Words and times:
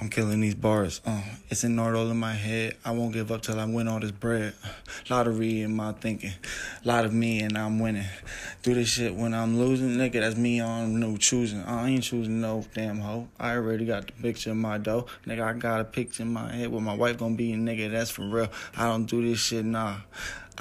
I'm 0.00 0.08
killing 0.08 0.40
these 0.40 0.54
bars. 0.54 1.02
Uh, 1.04 1.20
it's 1.50 1.62
in 1.62 1.78
all 1.78 2.10
in 2.10 2.16
my 2.16 2.32
head. 2.32 2.78
I 2.86 2.92
won't 2.92 3.12
give 3.12 3.30
up 3.30 3.42
till 3.42 3.60
I 3.60 3.66
win 3.66 3.86
all 3.86 4.00
this 4.00 4.12
bread. 4.12 4.54
Lottery 5.10 5.60
in 5.60 5.76
my 5.76 5.92
thinking. 5.92 6.32
A 6.82 6.88
lot 6.88 7.04
of 7.04 7.12
me 7.12 7.40
and 7.40 7.58
I'm 7.58 7.78
winning. 7.78 8.06
Do 8.62 8.72
this 8.72 8.88
shit 8.88 9.14
when 9.14 9.34
I'm 9.34 9.58
losing, 9.58 9.90
nigga. 9.90 10.20
That's 10.20 10.36
me 10.36 10.58
on 10.58 10.98
no 10.98 11.18
choosing. 11.18 11.62
I 11.64 11.90
ain't 11.90 12.02
choosing 12.02 12.40
no 12.40 12.64
damn 12.72 13.00
hoe. 13.00 13.28
I 13.38 13.56
already 13.56 13.84
got 13.84 14.06
the 14.06 14.14
picture 14.14 14.52
in 14.52 14.56
my 14.56 14.78
dough. 14.78 15.04
Nigga, 15.26 15.42
I 15.42 15.52
got 15.52 15.82
a 15.82 15.84
picture 15.84 16.22
in 16.22 16.32
my 16.32 16.50
head 16.50 16.72
where 16.72 16.80
my 16.80 16.94
wife 16.94 17.18
gonna 17.18 17.34
be. 17.34 17.52
Nigga, 17.52 17.90
that's 17.90 18.10
for 18.10 18.26
real. 18.26 18.48
I 18.78 18.86
don't 18.86 19.04
do 19.04 19.20
this 19.20 19.40
shit, 19.40 19.66
nah. 19.66 19.96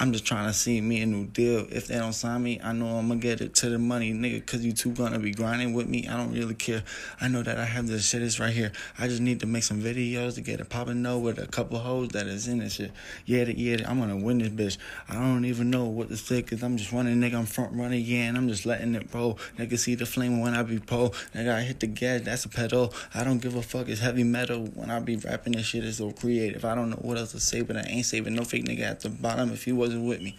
I'm 0.02 0.14
just 0.14 0.26
trying 0.26 0.48
to 0.48 0.54
see 0.54 0.80
me 0.80 1.02
a 1.02 1.06
new 1.06 1.26
deal. 1.26 1.68
If 1.70 1.88
they 1.88 1.96
don't 1.96 2.14
sign 2.14 2.42
me, 2.42 2.58
I 2.64 2.72
know 2.72 2.88
I'm 2.88 3.10
gonna 3.10 3.20
get 3.20 3.42
it 3.42 3.54
to 3.56 3.70
the 3.70 3.78
money, 3.78 4.14
nigga, 4.14 4.46
cause 4.46 4.64
you 4.64 4.72
two 4.72 4.92
gonna 4.92 5.20
be 5.20 5.32
grinding 5.32 5.74
with 5.74 5.90
me. 5.90 6.08
I 6.08 6.16
don't 6.16 6.32
really 6.32 6.56
care. 6.56 6.84
I 7.20 7.28
know 7.28 7.44
that 7.44 7.60
I 7.60 7.66
have 7.66 7.88
the 7.88 8.00
shit 8.00 8.22
is 8.22 8.40
right 8.40 8.54
here. 8.54 8.72
I 8.98 9.10
just 9.10 9.20
need 9.20 9.42
to 9.42 9.46
make 9.46 9.64
some 9.64 9.82
videos 9.82 10.36
to 10.36 10.42
get 10.42 10.62
it 10.62 10.70
popping 10.70 11.04
though 11.04 11.20
with 11.20 11.38
a 11.38 11.48
couple 11.48 11.80
hoes 11.80 12.08
that 12.10 12.28
is 12.28 12.48
in 12.48 12.60
this 12.60 12.76
shit. 12.76 12.94
Yeah, 13.26 13.44
yeah, 13.44 13.90
I'm 13.90 14.00
gonna 14.00 14.16
win 14.16 14.38
this 14.38 14.48
bitch. 14.48 14.78
I 15.10 15.16
don't 15.16 15.44
even 15.44 15.70
know 15.70 15.84
what 15.84 16.08
to 16.08 16.16
say, 16.16 16.44
cause 16.44 16.64
I'm 16.64 16.78
just 16.78 16.94
running, 16.94 17.20
nigga. 17.20 17.34
I'm 17.34 17.46
front 17.46 17.74
running, 17.74 18.02
yeah, 18.02 18.30
and 18.30 18.38
I'm 18.38 18.48
just 18.48 18.66
letting 18.66 18.96
it 18.96 19.14
roll. 19.14 19.38
Nigga, 19.58 19.78
see 19.78 19.96
the 19.96 20.06
flame 20.06 20.40
when 20.40 20.54
I 20.54 20.64
be 20.64 20.80
pole. 20.80 21.10
Nigga, 21.36 21.54
I 21.54 21.62
hit 21.62 21.82
the 21.82 21.88
gas, 21.88 22.22
that's 22.22 22.46
a 22.46 22.50
pedal. 22.50 22.94
I 23.14 23.26
don't 23.26 23.40
give 23.40 23.56
a 23.56 23.62
fuck, 23.62 23.90
it's 23.90 24.00
heavy 24.00 24.24
metal. 24.24 24.66
When 24.76 24.90
I 24.90 25.02
be 25.02 25.18
rapping 25.18 25.54
this 25.54 25.66
shit, 25.66 25.84
it's 25.84 25.98
so 25.98 26.12
creative. 26.12 26.64
I 26.64 26.74
don't 26.74 26.90
know 26.90 27.00
what 27.02 27.18
else 27.18 27.34
to 27.34 27.42
say, 27.42 27.64
but 27.64 27.76
I 27.76 27.82
ain't 27.82 28.06
saving 28.06 28.34
no 28.34 28.46
fake 28.46 28.64
nigga 28.64 28.84
at 28.84 29.02
the 29.02 29.10
bottom 29.10 29.52
if 29.52 29.66
he 29.66 29.74
wasn't 29.90 30.08
with 30.08 30.22
me. 30.22 30.36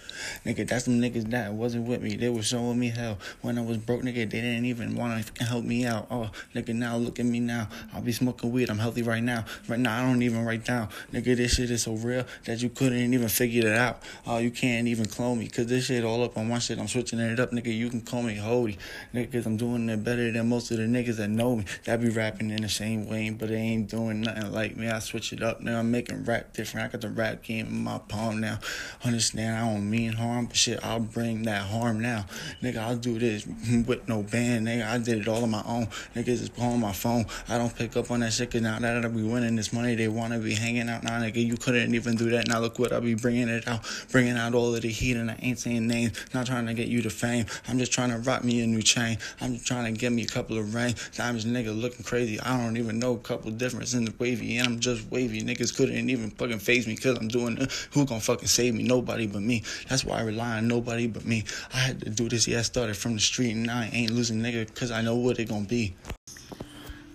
Nigga, 0.46 0.68
that's 0.68 0.84
some 0.84 1.00
niggas 1.00 1.28
that 1.30 1.52
wasn't 1.52 1.88
with 1.88 2.02
me. 2.02 2.14
They 2.14 2.28
was 2.28 2.46
showing 2.46 2.78
me 2.78 2.90
hell. 2.90 3.18
When 3.42 3.58
I 3.58 3.62
was 3.62 3.78
broke, 3.78 4.02
nigga, 4.02 4.30
they 4.30 4.40
didn't 4.40 4.64
even 4.64 4.94
want 4.94 5.26
to 5.34 5.44
help 5.44 5.64
me 5.64 5.86
out. 5.86 6.06
Oh, 6.10 6.30
nigga, 6.54 6.74
now 6.74 6.96
look 6.96 7.18
at 7.18 7.26
me 7.26 7.40
now. 7.40 7.68
I'll 7.92 8.00
be 8.00 8.12
smoking 8.12 8.52
weed. 8.52 8.70
I'm 8.70 8.78
healthy 8.78 9.02
right 9.02 9.22
now. 9.22 9.44
Right 9.68 9.80
now, 9.80 9.98
I 9.98 10.06
don't 10.08 10.22
even 10.22 10.44
write 10.44 10.64
down. 10.64 10.88
Nigga, 11.12 11.36
this 11.36 11.54
shit 11.54 11.70
is 11.70 11.82
so 11.82 11.94
real 11.94 12.24
that 12.44 12.62
you 12.62 12.70
couldn't 12.70 13.12
even 13.12 13.28
figure 13.28 13.66
it 13.66 13.76
out. 13.76 14.02
Oh, 14.26 14.38
you 14.38 14.52
can't 14.52 14.86
even 14.86 15.06
clone 15.06 15.40
me. 15.40 15.48
Cause 15.48 15.66
this 15.66 15.86
shit 15.86 16.04
all 16.04 16.22
up 16.22 16.38
on 16.38 16.48
my 16.48 16.60
shit. 16.60 16.78
I'm 16.78 16.86
switching 16.86 17.18
it 17.18 17.40
up, 17.40 17.50
nigga. 17.50 17.76
You 17.76 17.90
can 17.90 18.02
call 18.02 18.22
me 18.22 18.36
Hody. 18.36 18.76
Nigga, 19.12 19.32
cause 19.32 19.46
I'm 19.46 19.56
doing 19.56 19.88
it 19.88 20.04
better 20.04 20.30
than 20.30 20.48
most 20.48 20.70
of 20.70 20.76
the 20.76 20.84
niggas 20.84 21.16
that 21.16 21.28
know 21.28 21.56
me. 21.56 21.64
That 21.84 22.00
be 22.00 22.08
rapping 22.08 22.50
in 22.50 22.62
the 22.62 22.68
same 22.68 23.08
way, 23.08 23.30
but 23.30 23.48
they 23.48 23.56
ain't 23.56 23.90
doing 23.90 24.20
nothing 24.20 24.52
like 24.52 24.76
me. 24.76 24.88
I 24.88 25.00
switch 25.00 25.32
it 25.32 25.42
up 25.42 25.60
now. 25.60 25.80
I'm 25.80 25.90
making 25.90 26.24
rap 26.24 26.52
different. 26.52 26.86
I 26.86 26.92
got 26.92 27.00
the 27.00 27.08
rap 27.08 27.42
game 27.42 27.66
in 27.66 27.82
my 27.82 27.98
palm 27.98 28.40
now. 28.40 28.58
Understand, 29.04 29.39
I 29.48 29.72
don't 29.72 29.88
mean 29.88 30.12
harm, 30.12 30.46
but 30.46 30.56
shit, 30.56 30.84
I'll 30.84 31.00
bring 31.00 31.42
that 31.42 31.62
harm 31.62 32.00
now. 32.00 32.26
Nigga, 32.62 32.78
I'll 32.78 32.96
do 32.96 33.18
this 33.18 33.46
with 33.86 34.08
no 34.08 34.22
band, 34.22 34.66
nigga. 34.66 34.86
I 34.86 34.98
did 34.98 35.18
it 35.18 35.28
all 35.28 35.42
on 35.42 35.50
my 35.50 35.62
own. 35.66 35.86
Niggas 36.14 36.40
just 36.40 36.58
on 36.58 36.80
my 36.80 36.92
phone. 36.92 37.26
I 37.48 37.58
don't 37.58 37.74
pick 37.74 37.96
up 37.96 38.10
on 38.10 38.20
that 38.20 38.32
shit, 38.32 38.50
cause 38.50 38.60
now 38.60 38.78
that 38.78 39.04
I 39.04 39.08
be 39.08 39.22
winning 39.22 39.56
this 39.56 39.72
money, 39.72 39.94
they 39.94 40.08
wanna 40.08 40.38
be 40.38 40.54
hanging 40.54 40.88
out. 40.88 41.02
Now, 41.04 41.20
nigga, 41.20 41.44
you 41.44 41.56
couldn't 41.56 41.94
even 41.94 42.16
do 42.16 42.30
that. 42.30 42.48
Now 42.48 42.60
look 42.60 42.78
what 42.78 42.92
I 42.92 43.00
be 43.00 43.14
bringing 43.14 43.48
it 43.48 43.66
out, 43.68 43.80
bringing 44.10 44.36
out 44.36 44.54
all 44.54 44.74
of 44.74 44.82
the 44.82 44.88
heat, 44.88 45.16
and 45.16 45.30
I 45.30 45.38
ain't 45.40 45.58
saying 45.58 45.86
names. 45.86 46.18
Not 46.34 46.46
trying 46.46 46.66
to 46.66 46.74
get 46.74 46.88
you 46.88 47.02
to 47.02 47.10
fame. 47.10 47.46
I'm 47.68 47.78
just 47.78 47.92
trying 47.92 48.10
to 48.10 48.18
rock 48.18 48.44
me 48.44 48.62
a 48.62 48.66
new 48.66 48.82
chain. 48.82 49.18
I'm 49.40 49.54
just 49.54 49.66
trying 49.66 49.92
to 49.92 49.98
get 49.98 50.12
me 50.12 50.22
a 50.22 50.26
couple 50.26 50.58
of 50.58 50.74
rings. 50.74 51.10
Diamonds, 51.16 51.44
nigga, 51.44 51.78
looking 51.78 52.04
crazy. 52.04 52.40
I 52.40 52.56
don't 52.56 52.76
even 52.76 52.98
know 52.98 53.14
a 53.14 53.18
couple 53.18 53.50
difference 53.50 53.94
in 53.94 54.04
the 54.04 54.14
wavy, 54.18 54.58
and 54.58 54.66
I'm 54.66 54.80
just 54.80 55.10
wavy. 55.10 55.42
Niggas 55.42 55.76
couldn't 55.76 56.10
even 56.10 56.30
fucking 56.30 56.58
phase 56.58 56.86
me, 56.86 56.96
cause 56.96 57.18
I'm 57.18 57.28
doing 57.28 57.58
it. 57.58 57.70
Who 57.92 58.04
gonna 58.06 58.20
fucking 58.20 58.48
save 58.48 58.74
me? 58.74 58.82
Nobody 58.82 59.19
but 59.26 59.42
me. 59.42 59.62
That's 59.88 60.04
why 60.04 60.18
I 60.18 60.22
rely 60.22 60.58
on 60.58 60.68
nobody 60.68 61.06
but 61.06 61.24
me. 61.24 61.44
I 61.72 61.78
had 61.78 62.00
to 62.00 62.10
do 62.10 62.28
this, 62.28 62.46
yeah, 62.46 62.58
I 62.58 62.62
started 62.62 62.96
from 62.96 63.14
the 63.14 63.20
street, 63.20 63.52
and 63.52 63.70
I 63.70 63.88
ain't 63.92 64.10
losing 64.12 64.40
nigga, 64.40 64.74
cause 64.74 64.90
I 64.90 65.02
know 65.02 65.16
what 65.16 65.38
it 65.38 65.48
gonna 65.48 65.66
be. 65.66 65.94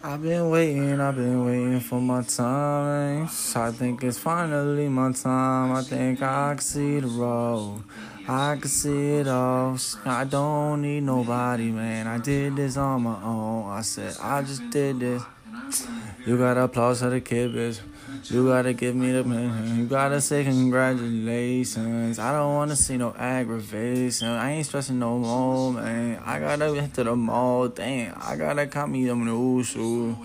I've 0.04 0.22
been 0.22 0.52
waiting, 0.52 1.02
I've 1.02 1.16
been 1.16 1.46
waiting 1.46 1.80
for 1.80 2.00
my 2.00 2.22
time. 2.22 3.24
I 3.56 3.72
think 3.72 4.04
it's 4.04 4.20
finally 4.20 4.88
my 4.88 5.12
time. 5.12 5.72
I 5.72 5.82
think 5.82 6.22
I 6.22 6.54
can 6.54 6.60
see 6.62 7.00
the 7.00 7.08
road. 7.08 7.84
I 8.28 8.56
can 8.56 8.70
see 8.70 9.16
it 9.16 9.28
all. 9.28 9.78
I 10.06 10.24
don't 10.26 10.84
need 10.84 11.02
nobody, 11.02 11.72
man. 11.72 12.06
I 12.06 12.20
did 12.20 12.56
this 12.56 12.78
on 12.78 13.02
my 13.02 13.20
own. 13.24 13.70
I 13.70 13.82
said, 13.82 14.16
I 14.22 14.44
just 14.44 14.70
did 14.70 15.00
this. 15.00 15.24
You 16.26 16.38
gotta 16.38 16.62
applause 16.62 17.02
for 17.02 17.10
the 17.10 17.22
kid, 17.22 17.54
bitch. 17.54 17.80
You 18.32 18.48
gotta 18.48 18.74
give 18.74 18.96
me 18.96 19.12
the 19.12 19.24
man. 19.24 19.78
You 19.78 19.86
gotta 19.86 20.22
say 20.22 20.44
congratulations. 20.44 22.18
I 22.18 22.32
don't 22.32 22.54
wanna 22.56 22.76
see 22.76 22.98
no 22.98 23.14
aggravation. 23.18 24.28
I 24.28 24.52
ain't 24.54 24.66
stressing 24.66 25.00
no 25.00 25.18
more, 25.18 25.74
man. 25.74 26.22
I 26.26 26.40
gotta 26.40 26.74
get 26.74 26.94
to 26.96 27.04
the 27.04 27.16
mall. 27.16 27.68
Damn, 27.68 28.18
I 28.20 28.36
gotta 28.36 28.68
cut 28.68 28.90
me 28.90 29.06
them 29.06 29.26
new 29.26 29.64
shoes. 29.64 30.16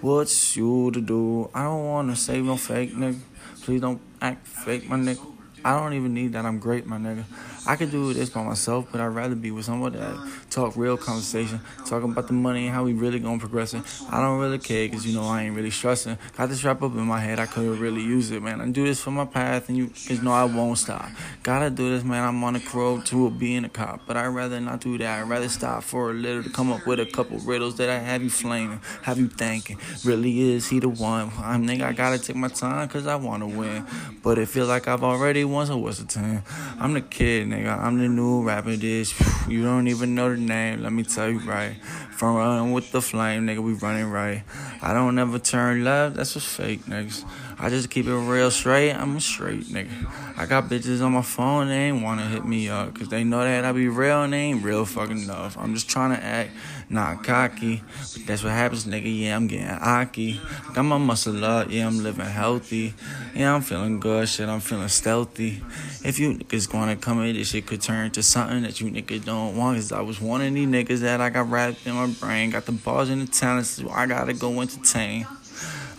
What's 0.00 0.56
you 0.56 0.90
to 0.92 1.00
do? 1.00 1.50
I 1.54 1.64
don't 1.64 1.84
wanna 1.84 2.16
save 2.16 2.44
no 2.44 2.56
fake 2.56 2.94
nigga. 2.94 3.18
Please 3.62 3.80
don't 3.80 4.00
act 4.20 4.46
fake, 4.46 4.88
my 4.88 4.96
nigga. 4.96 5.24
I 5.64 5.78
don't 5.78 5.92
even 5.94 6.14
need 6.14 6.32
that. 6.34 6.46
I'm 6.46 6.58
great, 6.58 6.86
my 6.86 6.98
nigga. 6.98 7.24
I 7.68 7.76
could 7.76 7.90
do 7.90 8.14
this 8.14 8.30
by 8.30 8.42
myself, 8.42 8.88
but 8.90 8.98
I'd 9.02 9.08
rather 9.08 9.34
be 9.34 9.50
with 9.50 9.66
someone 9.66 9.92
that 9.92 10.16
talk 10.48 10.74
real 10.74 10.96
conversation, 10.96 11.60
talking 11.86 12.10
about 12.10 12.26
the 12.26 12.32
money 12.32 12.64
and 12.64 12.74
how 12.74 12.82
we 12.82 12.94
really 12.94 13.18
gonna 13.18 13.38
progress 13.38 13.74
it. 13.74 13.82
I 14.10 14.22
don't 14.22 14.40
really 14.40 14.58
care, 14.58 14.88
cause 14.88 15.04
you 15.04 15.14
know 15.14 15.24
I 15.24 15.42
ain't 15.42 15.54
really 15.54 15.70
stressing. 15.70 16.16
Got 16.34 16.48
this 16.48 16.64
wrap 16.64 16.82
up 16.82 16.94
in 16.94 17.04
my 17.04 17.20
head, 17.20 17.38
I 17.38 17.44
couldn't 17.44 17.78
really 17.78 18.00
use 18.00 18.30
it, 18.30 18.42
man. 18.42 18.62
I 18.62 18.68
do 18.70 18.86
this 18.86 19.02
for 19.02 19.10
my 19.10 19.26
path, 19.26 19.68
and 19.68 19.76
you 19.76 19.88
just 19.88 20.22
know 20.22 20.32
I 20.32 20.44
won't 20.44 20.78
stop. 20.78 21.10
Gotta 21.42 21.68
do 21.68 21.90
this, 21.90 22.04
man. 22.04 22.26
I'm 22.26 22.42
on 22.42 22.54
the 22.54 22.62
road 22.72 23.04
to 23.06 23.28
being 23.32 23.66
a 23.66 23.68
cop, 23.68 24.00
but 24.06 24.16
I'd 24.16 24.28
rather 24.28 24.58
not 24.60 24.80
do 24.80 24.96
that. 24.96 25.20
I'd 25.20 25.28
rather 25.28 25.50
stop 25.50 25.82
for 25.82 26.12
a 26.12 26.14
little 26.14 26.42
to 26.44 26.48
come 26.48 26.72
up 26.72 26.86
with 26.86 27.00
a 27.00 27.04
couple 27.04 27.36
riddles 27.40 27.76
that 27.76 27.90
I 27.90 27.98
have 27.98 28.22
you 28.22 28.30
flaming, 28.30 28.80
have 29.02 29.18
you 29.18 29.28
thinking. 29.28 29.76
Really 30.06 30.52
is 30.52 30.70
he 30.70 30.78
the 30.78 30.88
one? 30.88 31.30
I'm 31.36 31.66
nigga, 31.66 31.82
I 31.82 31.92
gotta 31.92 32.18
take 32.18 32.36
my 32.36 32.48
time, 32.48 32.88
cause 32.88 33.06
I 33.06 33.16
wanna 33.16 33.46
win. 33.46 33.84
But 34.22 34.38
it 34.38 34.48
feel 34.48 34.64
like 34.64 34.88
I've 34.88 35.04
already 35.04 35.44
won, 35.44 35.66
so 35.66 35.76
what's 35.76 35.98
the 35.98 36.06
time? 36.06 36.42
I'm 36.80 36.94
the 36.94 37.02
kid, 37.02 37.46
nigga. 37.58 37.78
I'm 37.78 37.98
the 37.98 38.08
new 38.08 38.42
rapper. 38.42 38.76
This 38.76 39.14
you 39.48 39.62
don't 39.62 39.88
even 39.88 40.14
know 40.14 40.30
the 40.30 40.40
name. 40.40 40.82
Let 40.82 40.92
me 40.92 41.02
tell 41.02 41.28
you 41.28 41.40
right. 41.40 41.76
From 42.12 42.36
running 42.36 42.72
with 42.72 42.90
the 42.90 43.00
flame, 43.00 43.46
nigga, 43.46 43.60
we 43.60 43.74
running 43.74 44.10
right. 44.10 44.42
I 44.82 44.92
don't 44.92 45.18
ever 45.18 45.38
turn 45.38 45.84
left. 45.84 46.16
That's 46.16 46.36
a 46.36 46.40
fake, 46.40 46.84
niggas. 46.86 47.24
I 47.60 47.70
just 47.70 47.90
keep 47.90 48.06
it 48.06 48.14
real 48.14 48.50
straight. 48.50 48.92
I'm 48.92 49.16
a 49.16 49.20
straight 49.20 49.64
nigga. 49.64 49.90
I 50.36 50.46
got 50.46 50.64
bitches 50.64 51.04
on 51.04 51.12
my 51.12 51.22
phone. 51.22 51.68
They 51.68 51.88
ain't 51.88 52.02
wanna 52.02 52.26
hit 52.26 52.44
me 52.44 52.68
up, 52.68 52.94
cause 52.94 53.08
they 53.08 53.24
know 53.24 53.42
that 53.42 53.64
I 53.64 53.72
be 53.72 53.88
real 53.88 54.22
and 54.22 54.32
they 54.32 54.38
ain't 54.38 54.62
real 54.62 54.84
fucking 54.84 55.22
enough. 55.22 55.58
I'm 55.58 55.74
just 55.74 55.90
trying 55.90 56.14
to 56.16 56.22
act 56.22 56.50
not 56.90 57.24
cocky. 57.24 57.82
But 58.14 58.26
that's 58.26 58.42
what 58.42 58.52
happens, 58.52 58.86
nigga. 58.86 59.20
Yeah, 59.20 59.36
I'm 59.36 59.46
getting 59.46 59.68
aki. 59.68 60.40
Got 60.72 60.84
my 60.84 60.98
muscle 60.98 61.44
up. 61.44 61.70
Yeah, 61.70 61.86
I'm 61.86 62.02
living 62.02 62.26
healthy. 62.26 62.94
Yeah, 63.34 63.54
I'm 63.54 63.62
feeling 63.62 64.00
good. 64.00 64.28
Shit, 64.28 64.48
I'm 64.48 64.60
feeling 64.60 64.88
stealthy. 64.88 65.62
If 66.04 66.18
you 66.18 66.34
niggas 66.34 66.72
wanna 66.72 66.96
come 66.96 67.22
in, 67.22 67.34
this 67.34 67.50
shit 67.50 67.66
could 67.66 67.82
turn 67.82 68.10
to 68.12 68.22
something 68.22 68.62
that 68.62 68.80
you 68.80 68.90
niggas 68.90 69.24
don't 69.24 69.56
want. 69.56 69.78
Cause 69.78 69.92
I 69.92 70.00
was 70.00 70.20
one 70.20 70.42
of 70.42 70.52
these 70.54 70.68
niggas 70.68 71.00
that 71.00 71.20
I 71.20 71.30
got 71.30 71.50
wrapped 71.50 71.86
in 71.86 71.94
my 71.94 72.06
brain. 72.06 72.50
Got 72.50 72.66
the 72.66 72.72
balls 72.72 73.08
and 73.10 73.22
the 73.22 73.26
talents, 73.26 73.70
so 73.70 73.90
I 73.90 74.06
gotta 74.06 74.32
go 74.32 74.60
entertain. 74.60 75.26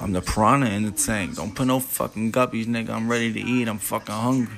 I'm 0.02 0.14
the 0.14 0.22
piranha 0.22 0.70
in 0.70 0.84
the 0.84 0.92
tank. 0.92 1.36
Don't 1.36 1.54
put 1.54 1.68
no 1.68 1.80
fucking 1.80 2.32
guppies, 2.32 2.66
nigga. 2.66 2.90
I'm 2.90 3.10
ready 3.10 3.34
to 3.34 3.40
eat. 3.40 3.68
I'm 3.68 3.80
fucking 3.80 4.16
hungry. 4.16 4.58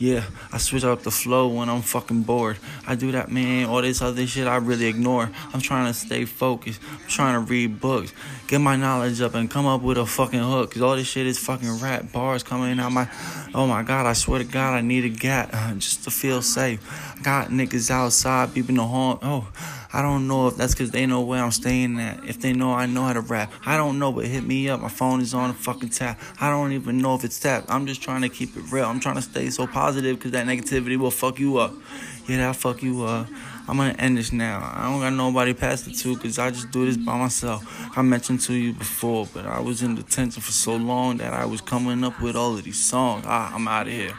Yeah, 0.00 0.24
I 0.50 0.56
switch 0.56 0.82
up 0.82 1.02
the 1.02 1.10
flow 1.10 1.48
when 1.48 1.68
I'm 1.68 1.82
fucking 1.82 2.22
bored. 2.22 2.56
I 2.86 2.94
do 2.94 3.12
that, 3.12 3.30
man. 3.30 3.66
All 3.66 3.82
this 3.82 4.00
other 4.00 4.26
shit 4.26 4.46
I 4.46 4.56
really 4.56 4.86
ignore. 4.86 5.30
I'm 5.52 5.60
trying 5.60 5.88
to 5.88 5.92
stay 5.92 6.24
focused. 6.24 6.80
I'm 6.90 7.06
trying 7.06 7.34
to 7.34 7.40
read 7.40 7.82
books, 7.82 8.14
get 8.46 8.62
my 8.62 8.76
knowledge 8.76 9.20
up, 9.20 9.34
and 9.34 9.50
come 9.50 9.66
up 9.66 9.82
with 9.82 9.98
a 9.98 10.06
fucking 10.06 10.40
hook. 10.40 10.72
Cause 10.72 10.80
all 10.80 10.96
this 10.96 11.06
shit 11.06 11.26
is 11.26 11.38
fucking 11.38 11.80
rap 11.80 12.10
bars 12.12 12.42
coming 12.42 12.80
out 12.80 12.92
my. 12.92 13.10
Oh 13.54 13.66
my 13.66 13.82
god, 13.82 14.06
I 14.06 14.14
swear 14.14 14.38
to 14.38 14.44
God, 14.46 14.72
I 14.72 14.80
need 14.80 15.04
a 15.04 15.10
gat 15.10 15.50
uh, 15.52 15.74
just 15.74 16.04
to 16.04 16.10
feel 16.10 16.40
safe. 16.40 16.80
I 17.18 17.20
got 17.20 17.48
niggas 17.48 17.90
outside 17.90 18.48
beeping 18.48 18.76
the 18.76 18.86
horn. 18.86 19.18
Oh, 19.20 19.48
I 19.92 20.02
don't 20.02 20.28
know 20.28 20.48
if 20.48 20.56
that's 20.56 20.74
cause 20.74 20.90
they 20.90 21.06
know 21.06 21.20
where 21.20 21.42
I'm 21.42 21.50
staying 21.50 21.98
at. 22.00 22.24
If 22.24 22.40
they 22.40 22.52
know 22.52 22.72
I 22.72 22.86
know 22.86 23.04
how 23.04 23.12
to 23.12 23.20
rap, 23.20 23.52
I 23.66 23.76
don't 23.76 23.98
know, 23.98 24.12
but 24.12 24.26
hit 24.26 24.44
me 24.44 24.68
up. 24.68 24.80
My 24.80 24.88
phone 24.88 25.20
is 25.20 25.34
on 25.34 25.48
the 25.48 25.54
fucking 25.54 25.90
tap. 25.90 26.20
I 26.40 26.48
don't 26.48 26.72
even 26.72 26.98
know 26.98 27.14
if 27.14 27.24
it's 27.24 27.38
tapped. 27.38 27.70
I'm 27.70 27.86
just 27.86 28.02
trying 28.02 28.22
to 28.22 28.28
keep 28.28 28.56
it 28.56 28.70
real. 28.70 28.84
I'm 28.84 29.00
trying 29.00 29.16
to 29.16 29.22
stay 29.22 29.50
so 29.50 29.66
positive 29.66 29.90
positive 29.90 30.18
because 30.18 30.32
that 30.32 30.46
negativity 30.46 30.96
will 30.96 31.10
fuck 31.10 31.38
you 31.38 31.58
up. 31.58 31.72
Yeah, 32.28 32.36
that'll 32.38 32.52
fuck 32.54 32.82
you 32.82 33.04
up. 33.04 33.26
I'm 33.68 33.76
gonna 33.76 33.94
end 33.98 34.18
this 34.18 34.32
now. 34.32 34.58
I 34.74 34.90
don't 34.90 35.00
got 35.00 35.12
nobody 35.12 35.54
past 35.54 35.84
the 35.84 35.92
two 35.92 36.14
because 36.14 36.38
I 36.38 36.50
just 36.50 36.70
do 36.70 36.86
this 36.86 36.96
by 36.96 37.18
myself. 37.18 37.60
I 37.96 38.02
mentioned 38.02 38.40
to 38.42 38.54
you 38.54 38.72
before, 38.72 39.26
but 39.32 39.46
I 39.46 39.60
was 39.60 39.82
in 39.82 39.94
detention 39.94 40.42
for 40.42 40.52
so 40.52 40.76
long 40.76 41.18
that 41.18 41.32
I 41.32 41.44
was 41.44 41.60
coming 41.60 42.04
up 42.04 42.20
with 42.20 42.36
all 42.36 42.54
of 42.54 42.62
these 42.64 42.82
songs. 42.82 43.24
Ah, 43.26 43.54
I'm 43.54 43.66
out 43.68 43.86
of 43.86 43.92
here. 43.92 44.14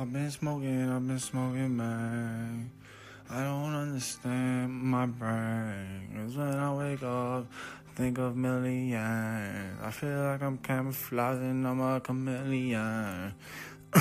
I've 0.00 0.12
been 0.12 0.30
smoking, 0.30 0.88
I've 0.88 1.04
been 1.08 1.18
smoking, 1.18 1.76
man. 1.76 2.70
I 3.28 3.42
don't 3.42 3.74
understand 3.74 4.72
my 4.72 5.06
brain. 5.06 6.08
Cause 6.14 6.36
when 6.36 6.54
I 6.54 6.72
wake 6.72 7.02
up, 7.02 7.46
think 7.96 8.18
of 8.18 8.36
millions. 8.36 9.76
I 9.82 9.90
feel 9.90 10.22
like 10.22 10.40
I'm 10.40 10.58
camouflaging, 10.58 11.66
I'm 11.66 11.80
a 11.80 11.98
chameleon. 11.98 13.34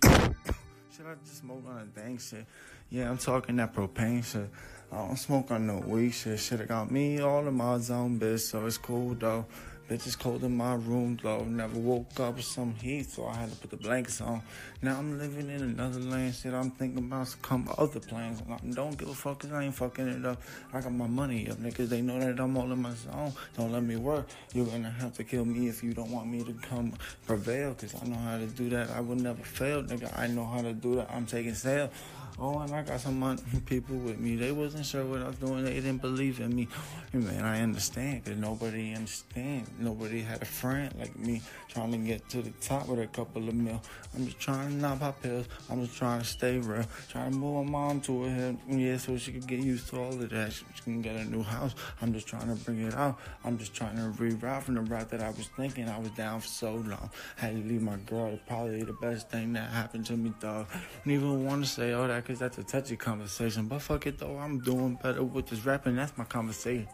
Should 0.00 1.06
I 1.06 1.14
just 1.22 1.40
smoke 1.40 1.64
on 1.68 1.82
a 1.82 2.00
dang 2.00 2.16
shit? 2.16 2.46
Yeah, 2.88 3.10
I'm 3.10 3.18
talking 3.18 3.56
that 3.56 3.74
propane 3.74 4.24
shit. 4.24 4.48
I 4.90 4.96
don't 4.96 5.18
smoke 5.18 5.50
on 5.50 5.66
no 5.66 5.80
weed 5.80 6.12
shit. 6.12 6.40
Shit, 6.40 6.66
got 6.66 6.90
me 6.90 7.20
all 7.20 7.46
in 7.46 7.52
my 7.52 7.76
zone, 7.76 8.18
bitch, 8.18 8.40
so 8.40 8.64
it's 8.64 8.78
cool 8.78 9.14
though. 9.14 9.44
Bitch, 9.86 10.06
it's 10.06 10.16
cold 10.16 10.42
in 10.42 10.56
my 10.56 10.76
room 10.76 11.18
though. 11.22 11.44
Never 11.44 11.78
woke 11.78 12.18
up 12.18 12.36
with 12.36 12.46
some 12.46 12.74
heat, 12.74 13.10
so 13.10 13.26
I 13.26 13.34
had 13.34 13.50
to 13.50 13.56
put 13.56 13.68
the 13.68 13.76
blankets 13.76 14.18
on. 14.22 14.40
Now 14.80 14.96
I'm 14.96 15.18
living 15.18 15.50
in 15.50 15.60
another 15.60 16.00
land. 16.00 16.34
Shit, 16.34 16.54
I'm 16.54 16.70
thinking 16.70 17.04
about 17.04 17.28
some 17.28 17.68
other 17.76 18.00
plans. 18.00 18.42
I 18.48 18.56
don't 18.70 18.96
give 18.96 19.10
a 19.10 19.14
fuck 19.14 19.40
cause 19.40 19.52
I 19.52 19.64
ain't 19.64 19.74
fucking 19.74 20.08
it 20.08 20.24
up. 20.24 20.40
I 20.72 20.80
got 20.80 20.90
my 20.90 21.06
money 21.06 21.50
up, 21.50 21.58
niggas. 21.58 21.90
They 21.90 22.00
know 22.00 22.18
that 22.18 22.40
I'm 22.40 22.56
all 22.56 22.72
in 22.72 22.80
my 22.80 22.94
zone. 22.94 23.34
Don't 23.58 23.72
let 23.72 23.82
me 23.82 23.96
work. 23.96 24.26
You're 24.54 24.64
gonna 24.64 24.88
have 24.88 25.12
to 25.18 25.24
kill 25.24 25.44
me 25.44 25.68
if 25.68 25.84
you 25.84 25.92
don't 25.92 26.10
want 26.10 26.28
me 26.28 26.42
to 26.44 26.54
come 26.66 26.94
prevail. 27.26 27.74
Cause 27.74 27.94
I 28.02 28.06
know 28.06 28.16
how 28.16 28.38
to 28.38 28.46
do 28.46 28.70
that. 28.70 28.88
I 28.88 29.00
will 29.00 29.16
never 29.16 29.42
fail, 29.42 29.82
nigga. 29.82 30.18
I 30.18 30.28
know 30.28 30.46
how 30.46 30.62
to 30.62 30.72
do 30.72 30.94
that. 30.96 31.10
I'm 31.10 31.26
taking 31.26 31.54
sale. 31.54 31.90
Oh, 32.36 32.58
and 32.58 32.74
I 32.74 32.82
got 32.82 33.00
some 33.00 33.38
people 33.64 33.94
with 33.96 34.18
me. 34.18 34.34
They 34.34 34.50
wasn't 34.50 34.84
sure 34.84 35.04
what 35.04 35.22
I 35.22 35.28
was 35.28 35.36
doing. 35.36 35.64
They 35.64 35.74
didn't 35.74 35.98
believe 35.98 36.40
in 36.40 36.54
me. 36.54 36.66
man, 37.12 37.44
I 37.44 37.60
understand 37.60 38.24
because 38.24 38.38
nobody 38.40 38.92
understand. 38.92 39.68
Nobody 39.78 40.20
had 40.20 40.42
a 40.42 40.44
friend 40.44 40.92
like 40.98 41.16
me 41.16 41.42
trying 41.68 41.92
to 41.92 41.98
get 41.98 42.28
to 42.30 42.42
the 42.42 42.50
top 42.60 42.88
with 42.88 42.98
a 42.98 43.06
couple 43.06 43.48
of 43.48 43.54
mil. 43.54 43.80
I'm 44.16 44.26
just 44.26 44.40
trying 44.40 44.70
to 44.70 44.74
not 44.74 44.98
pop 44.98 45.22
pills. 45.22 45.46
I'm 45.70 45.84
just 45.84 45.96
trying 45.96 46.20
to 46.20 46.26
stay 46.26 46.58
real. 46.58 46.84
Trying 47.08 47.30
to 47.30 47.36
move 47.36 47.66
my 47.66 47.70
mom 47.70 48.00
to 48.02 48.24
a 48.24 48.28
hill. 48.28 48.56
Yeah, 48.68 48.96
so 48.96 49.16
she 49.16 49.30
could 49.30 49.46
get 49.46 49.60
used 49.60 49.88
to 49.90 50.00
all 50.00 50.08
of 50.08 50.28
that. 50.30 50.52
She 50.52 50.64
can 50.82 51.02
get 51.02 51.14
a 51.14 51.24
new 51.24 51.42
house. 51.42 51.76
I'm 52.02 52.12
just 52.12 52.26
trying 52.26 52.48
to 52.48 52.64
bring 52.64 52.82
it 52.82 52.94
out. 52.94 53.16
I'm 53.44 53.58
just 53.58 53.74
trying 53.74 53.94
to 53.94 54.12
reroute 54.20 54.64
from 54.64 54.74
the 54.74 54.80
route 54.80 55.08
that 55.10 55.22
I 55.22 55.30
was 55.30 55.48
thinking. 55.56 55.88
I 55.88 56.00
was 56.00 56.10
down 56.10 56.40
for 56.40 56.48
so 56.48 56.74
long. 56.74 57.10
Had 57.36 57.54
to 57.54 57.68
leave 57.68 57.82
my 57.82 57.96
girl. 58.06 58.26
It's 58.26 58.42
probably 58.48 58.82
the 58.82 58.92
best 58.94 59.30
thing 59.30 59.52
that 59.52 59.70
happened 59.70 60.06
to 60.06 60.16
me, 60.16 60.32
dog. 60.40 60.66
Don't 61.04 61.14
even 61.14 61.44
want 61.44 61.64
to 61.64 61.70
say 61.70 61.92
all 61.92 62.08
that 62.08 62.23
because 62.24 62.38
that's 62.38 62.56
a 62.56 62.64
touchy 62.64 62.96
conversation. 62.96 63.66
But 63.66 63.82
fuck 63.82 64.06
it 64.06 64.18
though, 64.18 64.38
I'm 64.38 64.60
doing 64.60 64.98
better 65.02 65.22
with 65.22 65.46
this 65.46 65.64
rapping. 65.64 65.96
That's 65.96 66.16
my 66.16 66.24
conversation. 66.24 66.88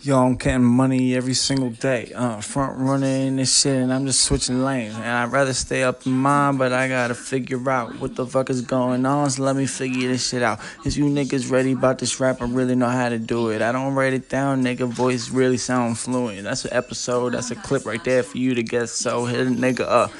Yo, 0.00 0.18
I'm 0.18 0.34
getting 0.34 0.64
money 0.64 1.14
every 1.14 1.34
single 1.34 1.70
day. 1.70 2.12
Uh, 2.12 2.40
front 2.40 2.76
running 2.76 3.36
this 3.36 3.60
shit, 3.60 3.76
and 3.76 3.92
I'm 3.92 4.04
just 4.04 4.22
switching 4.22 4.64
lanes. 4.64 4.96
And 4.96 5.04
I'd 5.04 5.30
rather 5.30 5.52
stay 5.52 5.84
up 5.84 6.04
in 6.04 6.12
mine, 6.12 6.56
but 6.56 6.72
I 6.72 6.88
gotta 6.88 7.14
figure 7.14 7.70
out 7.70 8.00
what 8.00 8.16
the 8.16 8.26
fuck 8.26 8.50
is 8.50 8.62
going 8.62 9.06
on. 9.06 9.30
So 9.30 9.44
let 9.44 9.54
me 9.54 9.66
figure 9.66 10.08
this 10.08 10.28
shit 10.28 10.42
out. 10.42 10.58
Is 10.84 10.98
you 10.98 11.04
niggas 11.04 11.52
ready 11.52 11.70
about 11.70 12.00
this 12.00 12.18
rap? 12.18 12.42
I 12.42 12.46
really 12.46 12.74
know 12.74 12.88
how 12.88 13.10
to 13.10 13.18
do 13.18 13.50
it. 13.50 13.62
I 13.62 13.70
don't 13.70 13.94
write 13.94 14.12
it 14.12 14.28
down, 14.28 14.64
nigga. 14.64 14.88
Voice 14.88 15.30
really 15.30 15.56
sound 15.56 15.98
fluent. 15.98 16.42
That's 16.42 16.64
an 16.64 16.72
episode. 16.72 17.34
That's 17.34 17.52
a 17.52 17.56
clip 17.56 17.86
right 17.86 18.02
there 18.02 18.24
for 18.24 18.38
you 18.38 18.56
to 18.56 18.62
get. 18.64 18.88
So 18.88 19.24
hit 19.26 19.46
a 19.46 19.50
nigga 19.50 19.82
up. 19.82 20.10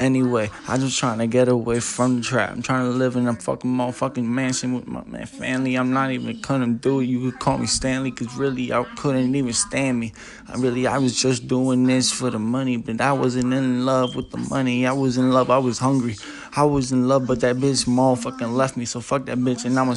Anyway, 0.00 0.50
I'm 0.66 0.80
just 0.80 0.98
trying 0.98 1.18
to 1.18 1.26
get 1.26 1.46
away 1.48 1.78
from 1.78 2.16
the 2.16 2.22
trap. 2.22 2.52
I'm 2.52 2.62
trying 2.62 2.90
to 2.90 2.96
live 2.96 3.16
in 3.16 3.28
a 3.28 3.34
fucking 3.34 3.70
motherfucking 3.70 4.24
mansion 4.24 4.72
with 4.72 4.86
my 4.86 5.04
man 5.04 5.26
family. 5.26 5.74
I'm 5.74 5.92
not 5.92 6.10
even 6.10 6.40
couldn't 6.40 6.78
do 6.80 7.00
it. 7.00 7.04
You 7.04 7.30
could 7.30 7.38
call 7.38 7.58
me 7.58 7.66
Stanley, 7.66 8.10
cause 8.10 8.34
really 8.34 8.72
I 8.72 8.82
couldn't 8.96 9.34
even 9.34 9.52
stand 9.52 10.00
me. 10.00 10.14
I 10.48 10.56
really 10.56 10.86
I 10.86 10.96
was 10.96 11.20
just 11.20 11.48
doing 11.48 11.84
this 11.84 12.10
for 12.10 12.30
the 12.30 12.38
money, 12.38 12.78
but 12.78 12.98
I 12.98 13.12
wasn't 13.12 13.52
in 13.52 13.84
love 13.84 14.16
with 14.16 14.30
the 14.30 14.38
money. 14.38 14.86
I 14.86 14.92
was 14.92 15.18
in 15.18 15.32
love. 15.32 15.50
I 15.50 15.58
was 15.58 15.78
hungry. 15.78 16.16
I 16.56 16.64
was 16.64 16.92
in 16.92 17.06
love, 17.06 17.26
but 17.26 17.40
that 17.42 17.56
bitch 17.56 17.86
motherfucking 17.86 18.56
left 18.56 18.78
me. 18.78 18.86
So 18.86 19.02
fuck 19.02 19.26
that 19.26 19.36
bitch, 19.36 19.66
and 19.66 19.78
I'm 19.78 19.90
a 19.90 19.96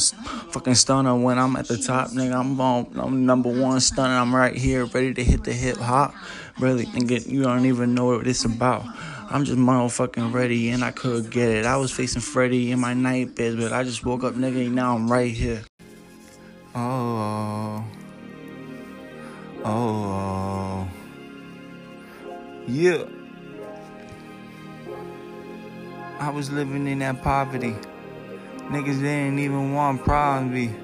fucking 0.52 0.76
stunner 0.76 1.16
when 1.16 1.40
I'm 1.40 1.56
at 1.56 1.70
the 1.70 1.78
top, 1.78 2.10
nigga. 2.10 2.38
I'm 2.38 2.60
on, 2.60 2.92
I'm 2.96 3.26
number 3.26 3.50
one 3.50 3.80
stunner. 3.80 4.16
I'm 4.16 4.36
right 4.36 4.54
here, 4.54 4.84
ready 4.84 5.14
to 5.14 5.24
hit 5.24 5.46
the 5.46 5.54
hip 5.54 5.78
hop. 5.78 6.14
Really, 6.60 6.88
nigga, 6.88 7.26
you 7.26 7.44
don't 7.44 7.66
even 7.66 7.96
know 7.96 8.08
what 8.08 8.28
it's 8.28 8.44
about. 8.44 8.84
I'm 9.34 9.46
just 9.46 9.58
motherfucking 9.58 10.32
ready 10.32 10.70
and 10.70 10.84
I 10.84 10.92
could 10.92 11.32
get 11.32 11.50
it. 11.50 11.66
I 11.66 11.78
was 11.78 11.92
facing 11.92 12.22
Freddy 12.22 12.72
in 12.72 12.80
my 12.80 12.94
night 12.94 13.36
bed, 13.36 13.58
but 13.58 13.74
I 13.74 13.84
just 13.84 14.06
woke 14.06 14.24
up, 14.24 14.36
nigga, 14.36 14.68
and 14.68 14.76
now 14.76 14.96
I'm 14.96 15.12
right 15.12 15.34
here. 15.34 15.64
Oh. 16.76 17.84
Oh. 19.66 20.88
Yeah. 22.68 23.06
I 26.20 26.30
was 26.30 26.52
living 26.52 26.86
in 26.86 27.00
that 27.00 27.24
poverty. 27.24 27.76
Niggas 28.70 29.02
didn't 29.02 29.40
even 29.40 29.74
want 29.74 30.04
problems 30.04 30.54
me. 30.54 30.76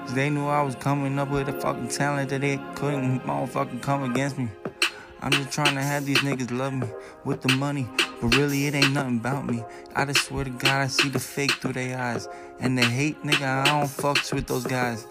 Cause 0.00 0.12
they 0.12 0.28
knew 0.28 0.46
I 0.46 0.60
was 0.60 0.74
coming 0.74 1.18
up 1.18 1.30
with 1.30 1.48
a 1.48 1.58
fucking 1.58 1.88
talent 1.88 2.28
that 2.28 2.42
they 2.42 2.60
couldn't 2.74 3.20
motherfucking 3.20 3.80
come 3.80 4.02
against 4.02 4.36
me. 4.36 4.50
I'm 5.26 5.32
just 5.32 5.50
trying 5.50 5.74
to 5.74 5.82
have 5.82 6.06
these 6.06 6.18
niggas 6.18 6.56
love 6.56 6.72
me 6.72 6.86
with 7.24 7.42
the 7.42 7.52
money, 7.54 7.88
but 8.22 8.36
really 8.36 8.68
it 8.68 8.76
ain't 8.76 8.92
nothing 8.92 9.16
about 9.16 9.44
me. 9.44 9.64
I 9.96 10.04
just 10.04 10.26
swear 10.26 10.44
to 10.44 10.50
God, 10.50 10.82
I 10.82 10.86
see 10.86 11.08
the 11.08 11.18
fake 11.18 11.50
through 11.54 11.72
their 11.72 11.98
eyes. 11.98 12.28
And 12.60 12.78
the 12.78 12.84
hate, 12.84 13.20
nigga, 13.24 13.42
I 13.42 13.64
don't 13.64 13.88
fucks 13.88 14.32
with 14.32 14.46
those 14.46 14.64
guys. 14.64 15.04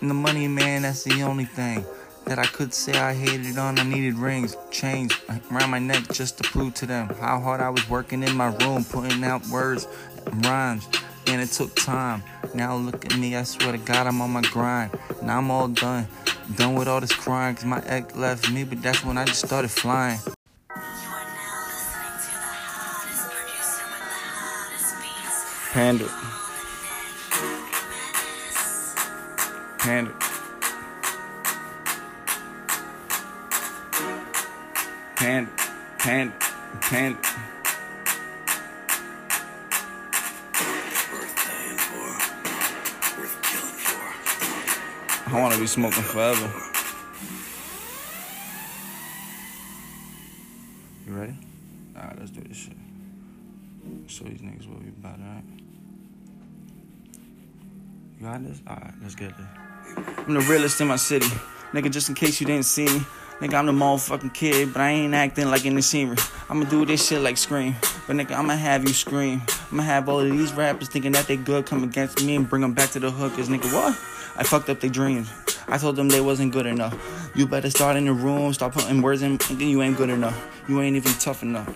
And 0.00 0.10
the 0.10 0.14
money, 0.14 0.48
man, 0.48 0.82
that's 0.82 1.04
the 1.04 1.22
only 1.22 1.44
thing 1.44 1.84
that 2.24 2.40
I 2.40 2.46
could 2.46 2.74
say 2.74 2.98
I 2.98 3.14
hated 3.14 3.56
on. 3.56 3.78
I 3.78 3.84
needed 3.84 4.14
rings, 4.14 4.56
chains 4.72 5.16
around 5.52 5.70
my 5.70 5.78
neck 5.78 6.12
just 6.12 6.36
to 6.38 6.50
prove 6.50 6.74
to 6.74 6.86
them 6.86 7.10
how 7.20 7.38
hard 7.38 7.60
I 7.60 7.70
was 7.70 7.88
working 7.88 8.24
in 8.24 8.36
my 8.36 8.52
room, 8.56 8.84
putting 8.84 9.22
out 9.22 9.46
words 9.46 9.86
rhymes. 10.32 10.88
And 11.26 11.40
it 11.40 11.50
took 11.50 11.74
time. 11.74 12.22
Now 12.54 12.76
look 12.76 13.04
at 13.06 13.16
me, 13.16 13.34
I 13.34 13.42
swear 13.44 13.72
to 13.72 13.78
God, 13.78 14.06
I'm 14.06 14.20
on 14.20 14.30
my 14.30 14.42
grind. 14.42 14.90
Now 15.22 15.38
I'm 15.38 15.50
all 15.50 15.68
done. 15.68 16.06
Done 16.56 16.74
with 16.74 16.88
all 16.88 17.00
this 17.00 17.12
crying, 17.12 17.54
cause 17.56 17.64
my 17.64 17.82
ex 17.86 18.14
left 18.14 18.50
me, 18.50 18.64
but 18.64 18.82
that's 18.82 19.02
when 19.02 19.16
I 19.16 19.24
just 19.24 19.46
started 19.46 19.70
flying. 19.70 20.18
Panda. 25.72 26.06
Panda. 29.78 30.12
Panda. 35.16 35.50
Panda. 35.98 36.32
Panda. 36.80 37.53
I 45.34 45.40
want 45.40 45.52
to 45.52 45.60
be 45.60 45.66
smoking 45.66 46.04
forever. 46.04 46.48
You 51.08 51.12
ready? 51.12 51.34
Alright, 51.96 52.18
let's 52.20 52.30
do 52.30 52.40
this 52.42 52.56
shit. 52.56 52.76
Show 54.06 54.26
these 54.26 54.40
niggas 54.40 54.68
what 54.68 54.80
we 54.80 54.90
about, 54.90 55.18
alright? 55.18 55.44
You 58.20 58.26
got 58.26 58.44
this? 58.44 58.62
Alright, 58.68 58.94
let's 59.02 59.16
get 59.16 59.30
it. 59.30 59.34
I'm 60.18 60.34
the 60.34 60.40
realest 60.48 60.80
in 60.80 60.86
my 60.86 60.94
city. 60.94 61.26
Nigga, 61.72 61.90
just 61.90 62.08
in 62.08 62.14
case 62.14 62.40
you 62.40 62.46
didn't 62.46 62.66
see 62.66 62.84
me. 62.84 63.00
Nigga, 63.40 63.54
I'm 63.54 63.66
the 63.66 63.72
motherfucking 63.72 64.34
kid, 64.34 64.72
but 64.72 64.82
I 64.82 64.90
ain't 64.90 65.14
acting 65.14 65.50
like 65.50 65.66
in 65.66 65.74
the 65.74 65.82
scenery. 65.82 66.16
I'ma 66.48 66.66
do 66.66 66.86
this 66.86 67.08
shit 67.08 67.20
like 67.20 67.38
Scream. 67.38 67.74
But 68.06 68.14
nigga, 68.14 68.36
I'ma 68.36 68.54
have 68.54 68.86
you 68.86 68.94
scream. 68.94 69.42
I'ma 69.72 69.82
have 69.82 70.08
all 70.08 70.20
of 70.20 70.30
these 70.30 70.52
rappers 70.52 70.88
thinking 70.88 71.10
that 71.12 71.26
they 71.26 71.36
good 71.36 71.66
come 71.66 71.82
against 71.82 72.22
me 72.22 72.36
and 72.36 72.48
bring 72.48 72.62
them 72.62 72.72
back 72.72 72.90
to 72.90 73.00
the 73.00 73.10
hook. 73.10 73.34
Cause 73.34 73.48
nigga, 73.48 73.72
what? 73.74 73.98
I 74.36 74.42
fucked 74.42 74.68
up 74.68 74.80
their 74.80 74.90
dreams. 74.90 75.30
I 75.68 75.78
told 75.78 75.96
them 75.96 76.08
they 76.08 76.20
wasn't 76.20 76.52
good 76.52 76.66
enough. 76.66 76.94
You 77.34 77.46
better 77.46 77.70
start 77.70 77.96
in 77.96 78.04
the 78.04 78.12
room, 78.12 78.52
stop 78.52 78.72
putting 78.72 79.00
words 79.00 79.22
in, 79.22 79.38
thinking 79.38 79.68
you 79.68 79.82
ain't 79.82 79.96
good 79.96 80.10
enough. 80.10 80.36
You 80.68 80.80
ain't 80.80 80.96
even 80.96 81.12
tough 81.14 81.42
enough. 81.42 81.68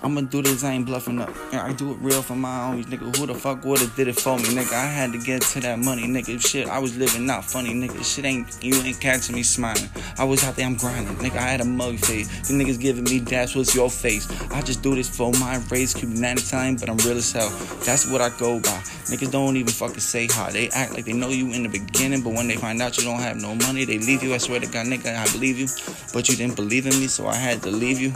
I'ma 0.00 0.20
do 0.22 0.42
this, 0.42 0.62
I 0.62 0.72
ain't 0.72 0.86
bluffing 0.86 1.20
up. 1.20 1.30
I 1.52 1.72
do 1.72 1.90
it 1.92 1.98
real 2.00 2.22
for 2.22 2.36
my 2.36 2.48
homies, 2.48 2.84
nigga. 2.84 3.16
Who 3.16 3.26
the 3.26 3.34
fuck 3.34 3.64
would've 3.64 3.94
did 3.96 4.06
it 4.06 4.14
for 4.14 4.36
me, 4.36 4.44
nigga? 4.44 4.72
I 4.72 4.86
had 4.86 5.12
to 5.12 5.18
get 5.18 5.42
to 5.42 5.60
that 5.60 5.80
money, 5.80 6.02
nigga. 6.02 6.40
Shit, 6.40 6.68
I 6.68 6.78
was 6.78 6.96
living 6.96 7.26
not 7.26 7.44
funny, 7.44 7.74
nigga. 7.74 8.04
Shit 8.04 8.24
ain't, 8.24 8.46
you 8.62 8.74
ain't 8.82 9.00
catching 9.00 9.34
me 9.34 9.42
smiling. 9.42 9.88
I 10.16 10.24
was 10.24 10.44
out 10.44 10.54
there, 10.54 10.66
I'm 10.66 10.76
grinding, 10.76 11.16
nigga. 11.16 11.36
I 11.36 11.48
had 11.48 11.60
a 11.60 11.64
mug 11.64 11.98
face. 11.98 12.28
You 12.48 12.56
niggas 12.56 12.80
giving 12.80 13.04
me 13.04 13.18
dash, 13.20 13.56
what's 13.56 13.74
your 13.74 13.90
face? 13.90 14.30
I 14.52 14.62
just 14.62 14.82
do 14.82 14.94
this 14.94 15.08
for 15.14 15.32
my 15.32 15.60
race, 15.70 15.94
keep 15.94 16.08
time, 16.48 16.76
but 16.76 16.88
I'm 16.88 16.96
real 16.98 17.16
as 17.16 17.32
hell. 17.32 17.50
That's 17.84 18.10
what 18.10 18.20
I 18.20 18.30
go 18.38 18.60
by. 18.60 18.80
Niggas 19.10 19.32
don't 19.32 19.56
even 19.56 19.72
fucking 19.72 20.00
say 20.00 20.26
hi. 20.26 20.52
They 20.52 20.68
act 20.70 20.94
like 20.94 21.06
they 21.06 21.12
know 21.12 21.30
you 21.30 21.52
in 21.52 21.64
the 21.64 21.68
beginning, 21.68 22.22
but 22.22 22.34
when 22.34 22.46
they 22.46 22.56
find 22.56 22.80
out 22.80 22.96
you 22.98 23.04
don't 23.04 23.20
have 23.20 23.36
no 23.36 23.54
money, 23.54 23.84
they 23.84 23.98
leave 23.98 24.22
you. 24.22 24.34
I 24.34 24.38
swear 24.38 24.60
to 24.60 24.66
God, 24.66 24.86
nigga, 24.86 25.16
I 25.16 25.30
believe 25.32 25.58
you. 25.58 25.66
But 26.12 26.28
you 26.28 26.36
didn't 26.36 26.56
believe 26.56 26.86
in 26.86 26.98
me, 27.00 27.06
so 27.08 27.26
I 27.26 27.34
had 27.34 27.62
to 27.62 27.70
leave 27.70 28.00
you. 28.00 28.12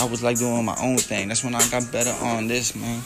I 0.00 0.04
was 0.04 0.22
like 0.22 0.38
doing 0.38 0.64
my 0.64 0.76
own 0.80 0.98
That's 1.08 1.44
when 1.44 1.54
I 1.54 1.60
got 1.70 1.92
better 1.92 2.10
on 2.24 2.48
this, 2.48 2.74
man. 2.74 3.00